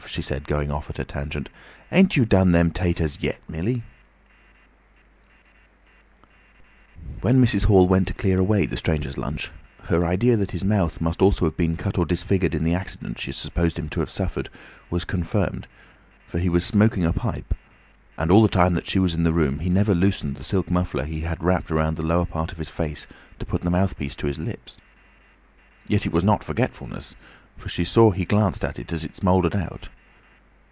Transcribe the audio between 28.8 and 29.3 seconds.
as it